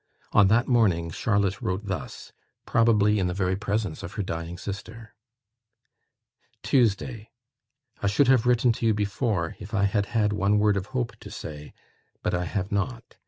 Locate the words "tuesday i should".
6.63-8.27